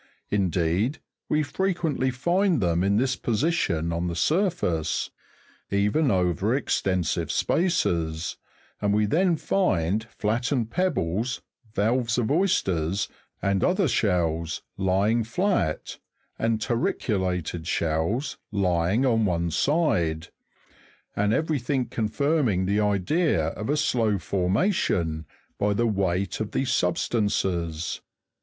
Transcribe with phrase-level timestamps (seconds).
[0.31, 0.97] Indeed,
[1.29, 5.11] we frequently find them in this position on the surface,
[5.69, 8.35] even over extensive spaces,
[8.81, 11.43] and we then find flattened pebbles,
[11.75, 13.09] valves of oysters,
[13.43, 15.99] and othershells, lying flat,
[16.39, 20.29] and turrieulated shells lying on one side;
[21.15, 25.27] and everything eon firming the idea of a slow formation,
[25.59, 28.01] by the weight of these sub stances.